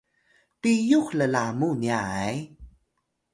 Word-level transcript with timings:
piyux 0.61 1.07
llamu 1.31 1.67
nya 1.81 1.99
ay 2.23 2.37